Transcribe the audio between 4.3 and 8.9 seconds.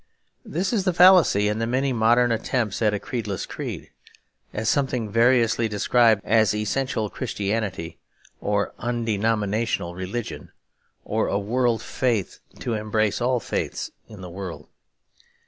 at something variously described as essential Christianity or